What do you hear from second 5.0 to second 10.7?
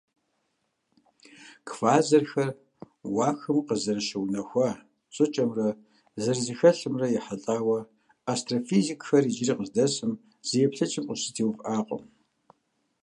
щIыкIэмрэ зэрызэхэлъымрэ ехьэлIауэ астрофизикхэр иджыри къыздэсым зы